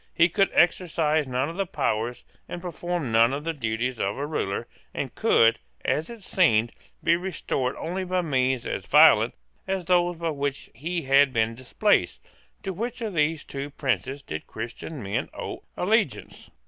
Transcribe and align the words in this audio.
He 0.15 0.29
could 0.29 0.49
exercise 0.53 1.27
none 1.27 1.47
of 1.47 1.57
the 1.57 1.67
powers 1.67 2.25
and 2.49 2.59
perform 2.59 3.11
none 3.11 3.33
of 3.33 3.43
the 3.43 3.53
duties 3.53 3.99
of 3.99 4.17
a 4.17 4.25
ruler, 4.25 4.67
and 4.95 5.13
could, 5.13 5.59
as 5.85 6.09
it 6.09 6.23
seemed, 6.23 6.71
be 7.03 7.15
restored 7.15 7.75
only 7.75 8.03
by 8.03 8.21
means 8.23 8.65
as 8.65 8.87
violent 8.87 9.35
as 9.67 9.85
those 9.85 10.17
by 10.17 10.31
which 10.31 10.71
he 10.73 11.03
had 11.03 11.31
been 11.31 11.53
displaced, 11.53 12.19
to 12.63 12.73
which 12.73 12.99
of 13.01 13.13
these 13.13 13.43
two 13.43 13.69
princes 13.69 14.23
did 14.23 14.47
Christian 14.47 15.03
men 15.03 15.29
owe 15.37 15.65
allegiance? 15.77 16.49